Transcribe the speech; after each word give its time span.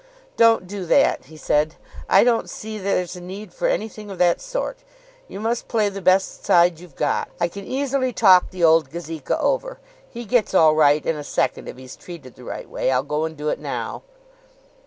"Don't 0.35 0.65
do 0.65 0.83
that," 0.87 1.25
he 1.25 1.37
said. 1.37 1.75
"I 2.09 2.23
don't 2.23 2.49
see 2.49 2.79
there's 2.79 3.15
a 3.15 3.21
need 3.21 3.53
for 3.53 3.67
anything 3.67 4.09
of 4.09 4.17
that 4.17 4.41
sort. 4.41 4.79
You 5.27 5.39
must 5.39 5.67
play 5.67 5.89
the 5.89 6.01
best 6.01 6.43
side 6.43 6.79
you've 6.79 6.95
got. 6.95 7.29
I 7.39 7.47
can 7.47 7.65
easily 7.67 8.11
talk 8.11 8.49
the 8.49 8.63
old 8.63 8.89
Gazeka 8.89 9.39
over. 9.39 9.77
He 10.09 10.25
gets 10.25 10.55
all 10.55 10.73
right 10.73 11.05
in 11.05 11.17
a 11.17 11.23
second 11.23 11.67
if 11.67 11.77
he's 11.77 11.95
treated 11.95 12.33
the 12.33 12.43
right 12.43 12.67
way. 12.67 12.89
I'll 12.89 13.03
go 13.03 13.25
and 13.25 13.37
do 13.37 13.49
it 13.49 13.59
now." 13.59 14.01